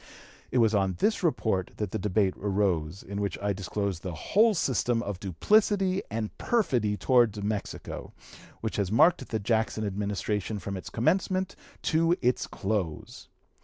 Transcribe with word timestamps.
It 0.49 0.57
was 0.57 0.73
on 0.73 0.95
this 0.97 1.21
report 1.21 1.69
that 1.77 1.91
the 1.91 1.99
debate 1.99 2.33
arose, 2.41 3.03
in 3.03 3.21
which 3.21 3.37
I 3.37 3.53
disclosed 3.53 4.01
the 4.01 4.15
whole 4.15 4.55
system 4.55 5.03
of 5.03 5.19
duplicity 5.19 6.01
and 6.09 6.35
perfidy 6.39 6.97
towards 6.97 7.43
Mexico, 7.43 8.11
which 8.61 8.77
had 8.77 8.91
marked 8.91 9.27
the 9.29 9.37
Jackson 9.37 9.85
Administration 9.85 10.57
from 10.57 10.75
its 10.75 10.89
commencement 10.89 11.55
to 11.83 12.15
its 12.19 12.47
close. 12.47 13.27